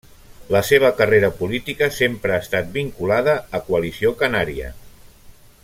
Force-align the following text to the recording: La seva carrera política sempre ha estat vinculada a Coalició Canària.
La 0.53 0.61
seva 0.69 0.89
carrera 1.01 1.29
política 1.41 1.89
sempre 1.97 2.35
ha 2.37 2.39
estat 2.45 2.73
vinculada 2.79 3.37
a 3.59 3.63
Coalició 3.69 4.15
Canària. 4.23 4.73